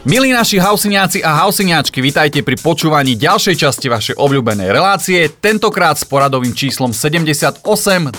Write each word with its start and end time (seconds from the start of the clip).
Milí 0.00 0.32
naši 0.32 0.56
hausiniaci 0.56 1.20
a 1.20 1.44
hausiniačky, 1.44 2.00
vitajte 2.00 2.40
pri 2.40 2.56
počúvaní 2.56 3.20
ďalšej 3.20 3.52
časti 3.60 3.92
vašej 3.92 4.16
obľúbenej 4.16 4.72
relácie, 4.72 5.28
tentokrát 5.28 6.00
s 6.00 6.08
poradovým 6.08 6.56
číslom 6.56 6.96
78, 6.96 7.60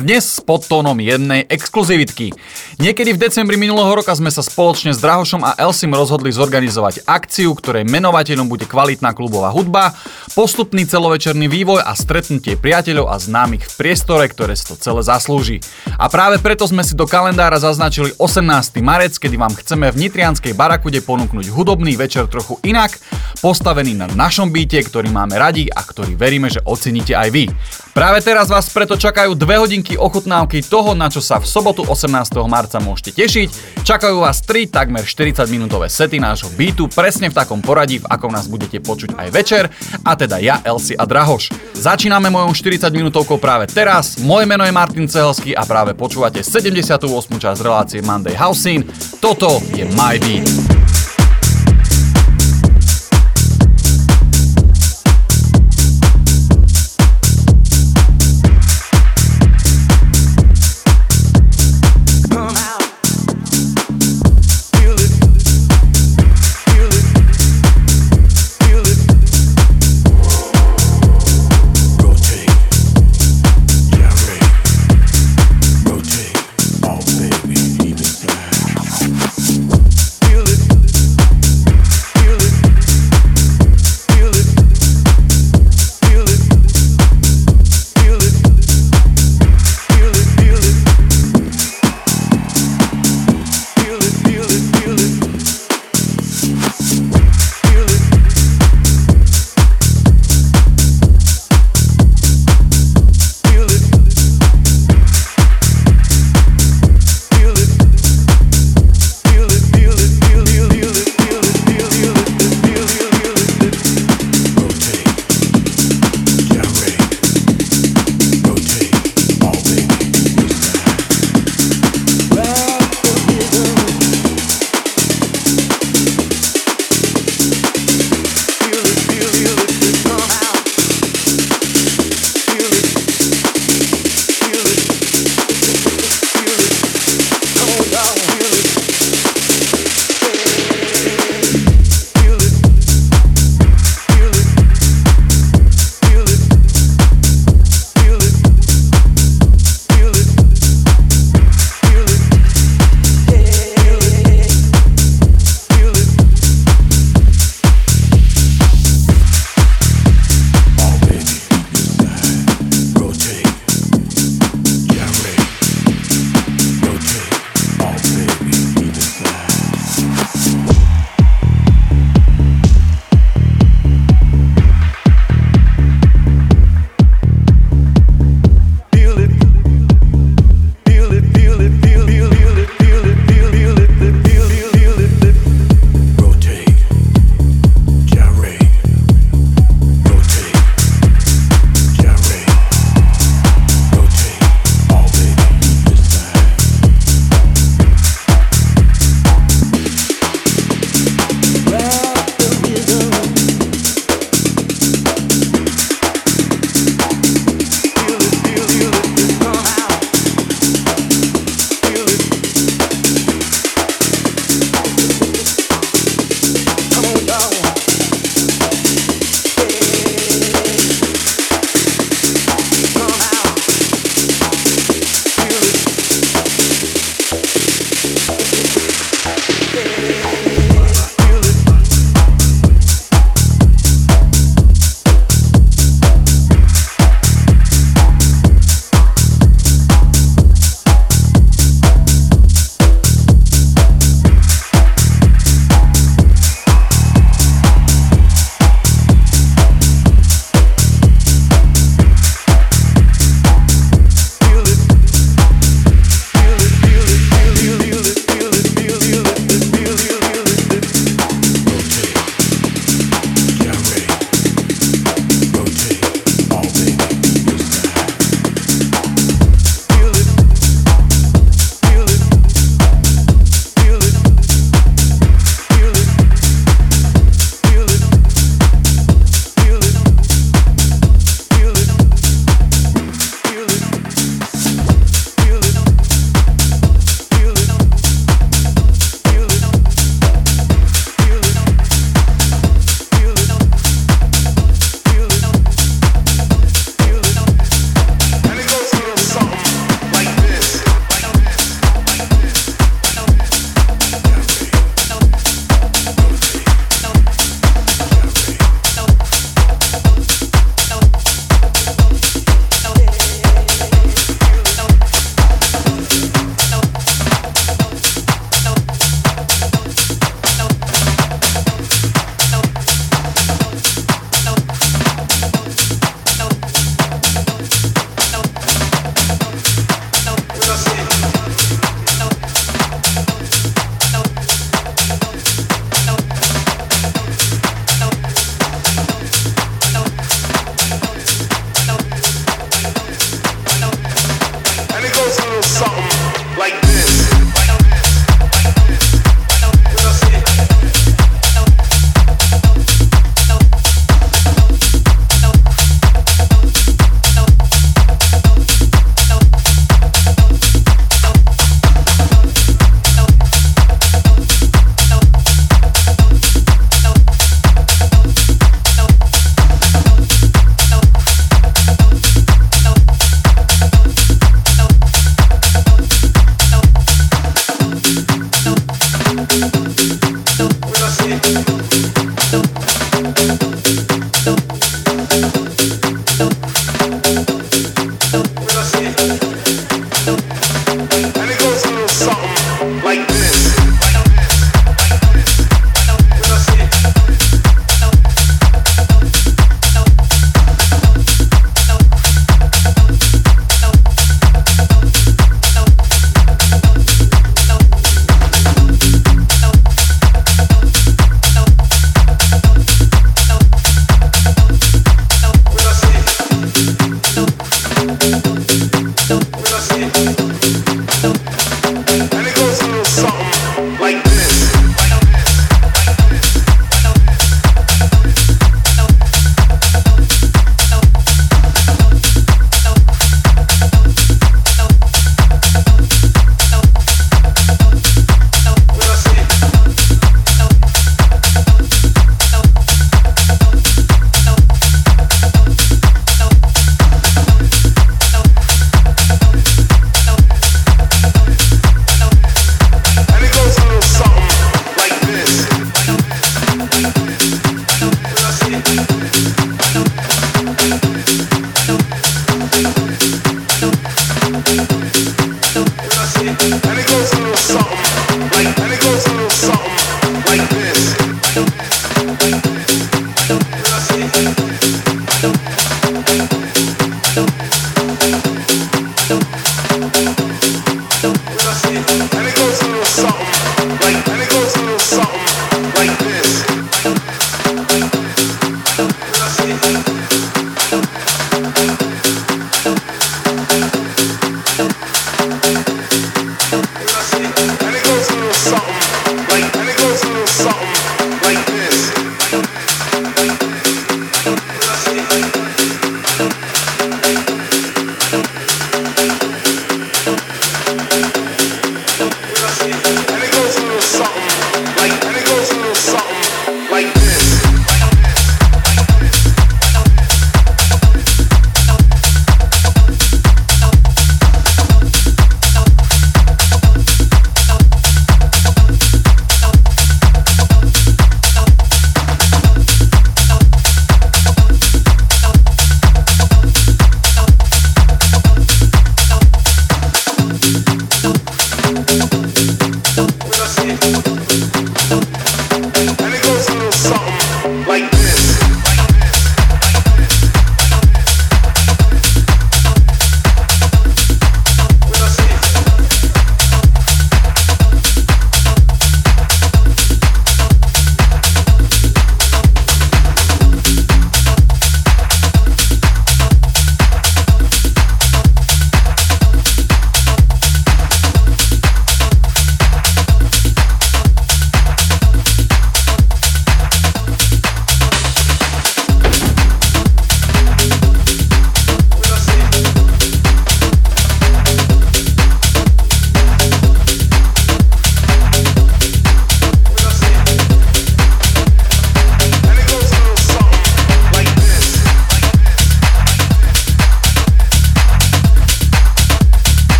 dnes 0.00 0.24
s 0.24 0.40
podtónom 0.40 0.96
jednej 0.96 1.44
exkluzivitky. 1.44 2.32
Niekedy 2.80 3.12
v 3.12 3.20
decembri 3.28 3.60
minulého 3.60 3.92
roka 3.92 4.08
sme 4.16 4.32
sa 4.32 4.40
spoločne 4.40 4.96
s 4.96 5.04
Drahošom 5.04 5.44
a 5.44 5.52
Elsim 5.60 5.92
rozhodli 5.92 6.32
zorganizovať 6.32 7.04
akciu, 7.04 7.52
ktorej 7.52 7.84
menovateľom 7.84 8.48
bude 8.48 8.64
kvalitná 8.64 9.12
klubová 9.12 9.52
hudba, 9.52 9.92
postupný 10.32 10.88
celovečerný 10.88 11.44
vývoj 11.44 11.84
a 11.84 11.92
stretnutie 11.92 12.56
priateľov 12.56 13.12
a 13.12 13.20
známych 13.20 13.68
v 13.68 13.74
priestore, 13.76 14.24
ktoré 14.32 14.56
si 14.56 14.64
to 14.64 14.80
celé 14.80 15.04
zaslúži. 15.04 15.60
A 16.00 16.08
práve 16.08 16.40
preto 16.40 16.64
sme 16.64 16.80
si 16.80 16.96
do 16.96 17.04
kalendára 17.04 17.60
zaznačili 17.60 18.16
18. 18.16 18.80
marec, 18.80 19.12
kedy 19.20 19.36
vám 19.36 19.52
chceme 19.60 19.92
v 19.92 20.08
Nitrianskej 20.08 20.56
barakude 20.56 21.04
ponúknuť 21.04 21.52
hudbu 21.52 21.66
hudobný 21.76 21.92
večer 22.00 22.24
trochu 22.24 22.56
inak, 22.64 22.96
postavený 23.44 23.92
na 24.00 24.08
našom 24.08 24.48
byte, 24.48 24.80
ktorý 24.88 25.12
máme 25.12 25.36
radi 25.36 25.68
a 25.68 25.84
ktorý 25.84 26.16
veríme, 26.16 26.48
že 26.48 26.64
oceníte 26.64 27.12
aj 27.12 27.28
vy. 27.28 27.52
Práve 27.92 28.24
teraz 28.24 28.48
vás 28.48 28.72
preto 28.72 28.96
čakajú 28.96 29.36
dve 29.36 29.60
hodinky 29.60 30.00
ochutnávky 30.00 30.64
toho, 30.64 30.96
na 30.96 31.12
čo 31.12 31.20
sa 31.20 31.36
v 31.36 31.44
sobotu 31.44 31.84
18. 31.84 32.32
marca 32.48 32.80
môžete 32.80 33.12
tešiť. 33.12 33.48
Čakajú 33.84 34.24
vás 34.24 34.40
3 34.40 34.72
takmer 34.72 35.04
40 35.04 35.44
minútové 35.52 35.92
sety 35.92 36.16
nášho 36.16 36.48
bytu, 36.56 36.88
presne 36.88 37.28
v 37.28 37.36
takom 37.36 37.60
poradí, 37.60 38.00
v 38.00 38.08
akom 38.08 38.32
nás 38.32 38.48
budete 38.48 38.80
počuť 38.80 39.12
aj 39.20 39.28
večer, 39.28 39.68
a 40.00 40.16
teda 40.16 40.40
ja, 40.40 40.64
Elsi 40.64 40.96
a 40.96 41.04
Drahoš. 41.04 41.76
Začíname 41.76 42.32
mojou 42.32 42.56
40 42.56 42.88
minútovkou 42.88 43.36
práve 43.36 43.68
teraz, 43.68 44.16
moje 44.24 44.48
meno 44.48 44.64
je 44.64 44.72
Martin 44.72 45.04
Cehelský 45.04 45.52
a 45.52 45.68
práve 45.68 45.92
počúvate 45.92 46.40
78. 46.40 47.04
časť 47.36 47.60
relácie 47.60 48.00
Monday 48.00 48.32
House 48.32 48.64
Scene. 48.64 48.88
Toto 49.20 49.60
je 49.76 49.84
My 49.92 50.16
Beat. 50.16 50.85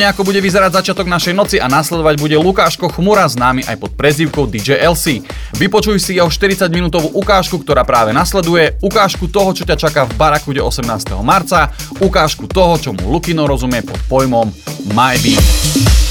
Nejako 0.00 0.24
bude 0.24 0.40
vyzerať 0.40 0.80
začiatok 0.80 1.04
našej 1.04 1.36
noci 1.36 1.56
a 1.60 1.68
nasledovať 1.68 2.16
bude 2.16 2.32
Lukáško 2.40 2.88
Chmura, 2.88 3.28
známy 3.28 3.68
aj 3.68 3.76
pod 3.76 3.92
prezývkou 3.92 4.48
DJ 4.48 4.80
LC. 4.80 5.20
Vypočuj 5.60 6.00
si 6.00 6.16
jeho 6.16 6.32
40 6.32 6.72
minútovú 6.72 7.12
ukážku, 7.12 7.60
ktorá 7.60 7.84
práve 7.84 8.16
nasleduje, 8.16 8.80
ukážku 8.80 9.28
toho, 9.28 9.52
čo 9.52 9.68
ťa 9.68 9.76
čaká 9.76 10.08
v 10.08 10.16
Barakude 10.16 10.64
18. 10.64 10.88
marca, 11.20 11.68
ukážku 12.00 12.48
toho, 12.48 12.80
čo 12.80 12.96
mu 12.96 13.12
Lukino 13.12 13.44
rozumie 13.44 13.84
pod 13.84 14.00
pojmom 14.08 14.48
My 14.96 15.20
Beat. 15.20 16.09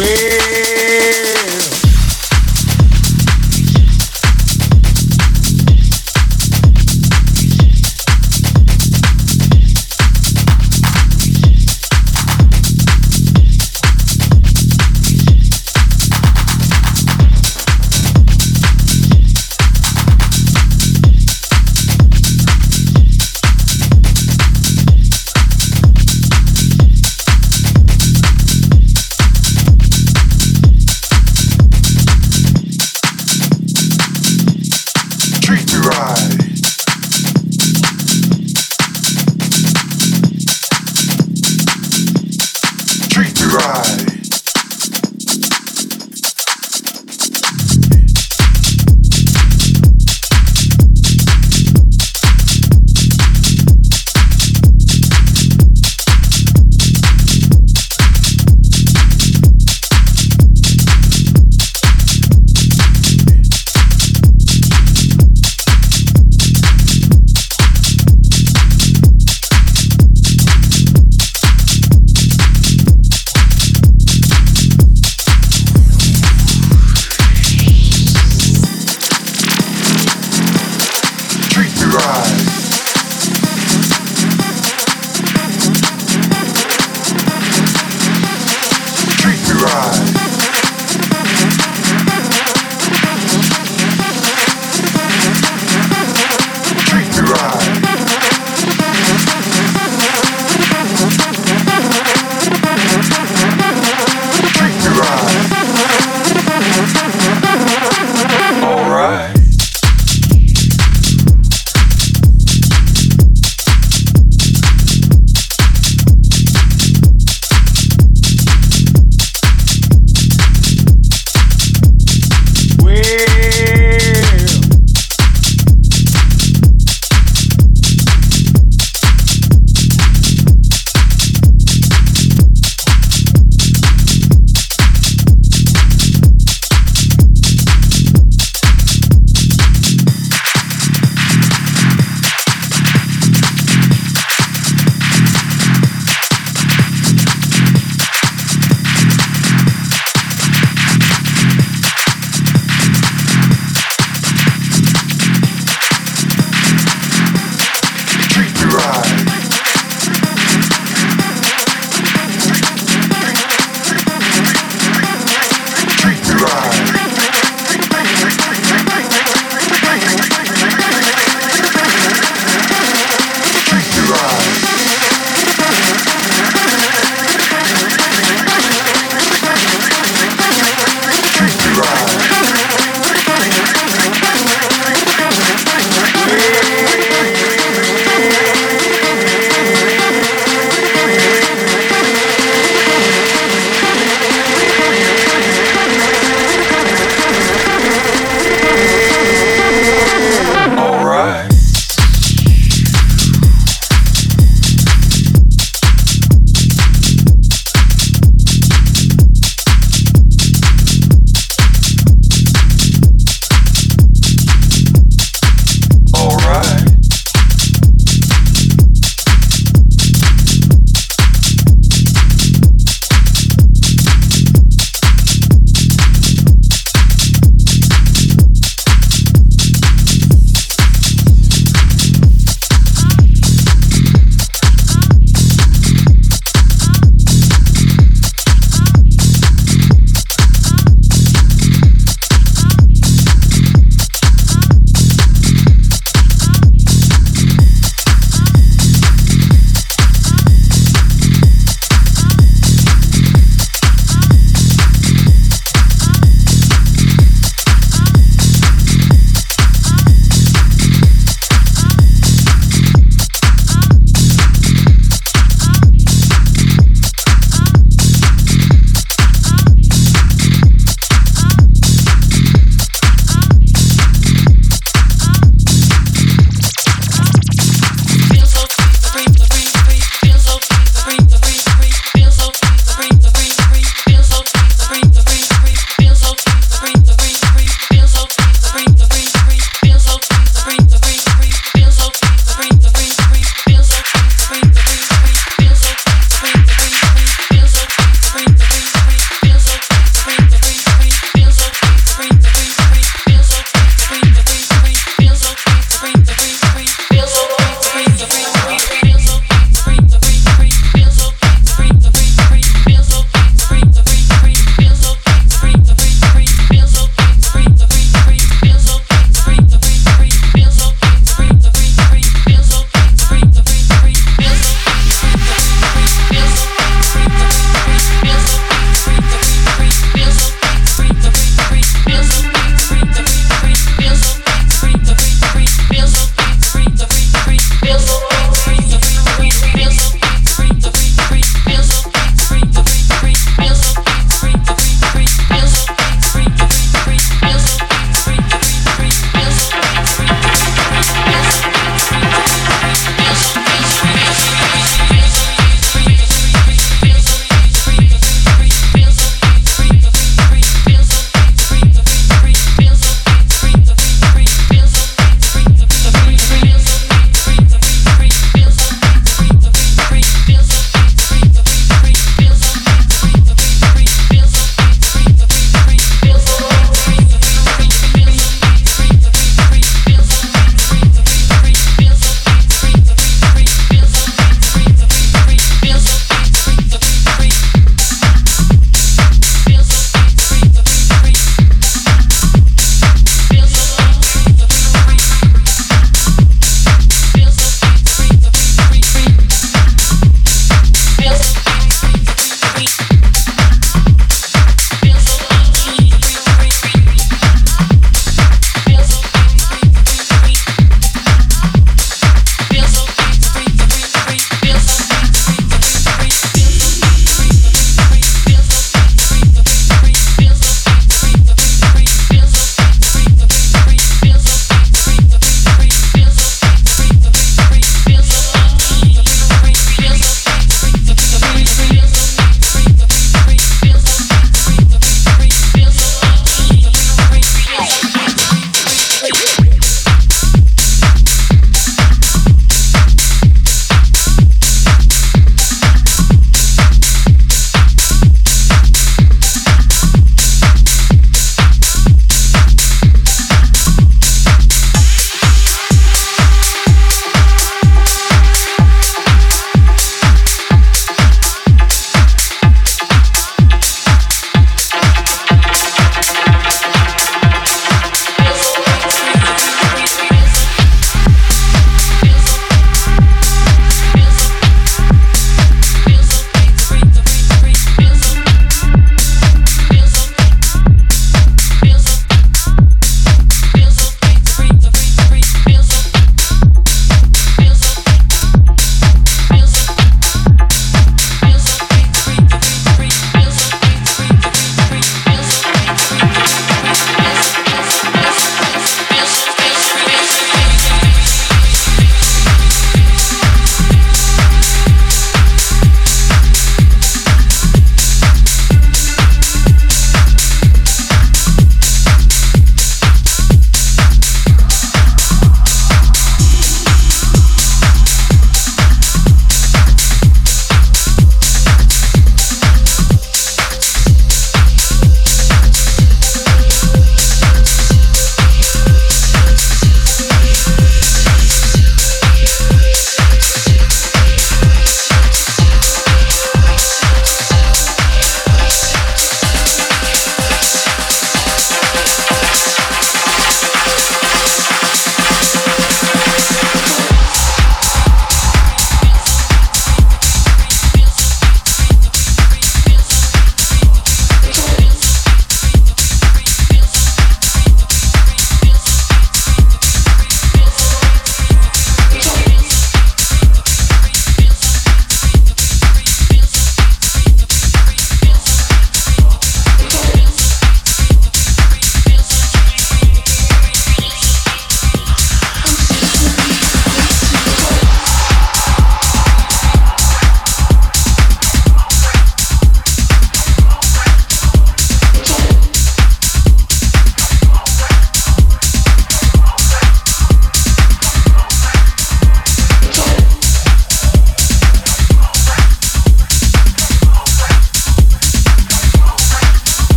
Well. 0.00 1.49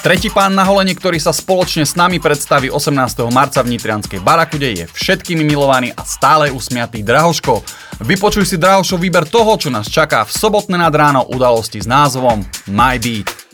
Tretí 0.00 0.32
pán 0.32 0.56
na 0.56 0.64
holenie, 0.64 0.96
ktorý 0.96 1.20
sa 1.20 1.28
spoločne 1.28 1.84
s 1.84 1.92
nami 1.92 2.24
predstaví 2.24 2.72
18. 2.72 3.20
marca 3.28 3.60
v 3.60 3.76
Nitrianskej 3.76 4.24
Barakude, 4.24 4.72
je 4.72 4.84
všetkými 4.88 5.44
milovaný 5.44 5.92
a 5.92 6.08
stále 6.08 6.48
usmiatý 6.48 7.04
Drahoško. 7.04 7.60
Vypočuj 8.08 8.48
si 8.48 8.56
Drahošov 8.56 8.96
výber 8.96 9.28
toho, 9.28 9.60
čo 9.60 9.68
nás 9.68 9.92
čaká 9.92 10.24
v 10.24 10.32
sobotné 10.32 10.80
nad 10.80 10.96
ráno 10.96 11.28
udalosti 11.28 11.84
s 11.84 11.86
názvom 11.86 12.40
My 12.72 12.96
Beat. 12.96 13.49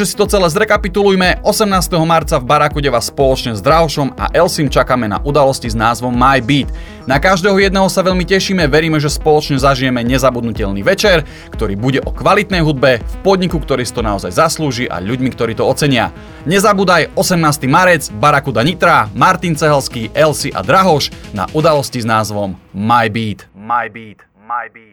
Takže 0.00 0.16
si 0.16 0.22
to 0.24 0.32
celé 0.32 0.48
zrekapitulujme. 0.48 1.44
18. 1.44 1.68
marca 2.08 2.40
v 2.40 2.48
Barakode 2.48 2.88
vás 2.88 3.12
spoločne 3.12 3.52
s 3.52 3.60
Drahošom 3.60 4.16
a 4.16 4.32
Elsim 4.32 4.72
čakáme 4.72 5.04
na 5.04 5.20
udalosti 5.20 5.68
s 5.68 5.76
názvom 5.76 6.16
My 6.16 6.40
Beat. 6.40 6.72
Na 7.04 7.20
každého 7.20 7.60
jedného 7.60 7.84
sa 7.92 8.00
veľmi 8.00 8.24
tešíme, 8.24 8.64
veríme, 8.64 8.96
že 8.96 9.12
spoločne 9.12 9.60
zažijeme 9.60 10.00
nezabudnutelný 10.00 10.80
večer, 10.80 11.28
ktorý 11.52 11.76
bude 11.76 12.00
o 12.00 12.16
kvalitnej 12.16 12.64
hudbe, 12.64 13.04
v 13.04 13.16
podniku, 13.20 13.60
ktorý 13.60 13.84
si 13.84 13.92
to 13.92 14.00
naozaj 14.00 14.32
zaslúži 14.32 14.88
a 14.88 15.04
ľuďmi, 15.04 15.36
ktorí 15.36 15.52
to 15.52 15.68
ocenia. 15.68 16.16
Nezabúdaj 16.48 17.12
18. 17.20 17.68
marec, 17.68 18.08
Barakuda 18.08 18.64
Nitra, 18.64 19.12
Martin 19.12 19.52
Cehelský, 19.52 20.08
Elsi 20.16 20.48
a 20.48 20.64
Drahoš 20.64 21.12
na 21.36 21.44
udalosti 21.52 22.00
s 22.00 22.08
názvom. 22.08 22.56
My 22.72 23.12
Beat, 23.12 23.52
My 23.52 23.92
Beat, 23.92 24.24
My 24.48 24.64
Beat. 24.72 24.89